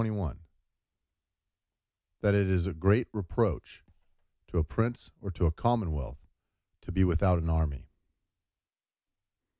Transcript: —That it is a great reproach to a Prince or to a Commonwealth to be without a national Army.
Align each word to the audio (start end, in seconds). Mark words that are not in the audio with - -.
—That 2.21 2.33
it 2.33 2.49
is 2.49 2.65
a 2.65 2.73
great 2.73 3.07
reproach 3.13 3.83
to 4.47 4.57
a 4.57 4.63
Prince 4.63 5.11
or 5.21 5.29
to 5.29 5.45
a 5.45 5.51
Commonwealth 5.51 6.25
to 6.81 6.91
be 6.91 7.03
without 7.03 7.37
a 7.37 7.41
national 7.41 7.55
Army. 7.55 7.87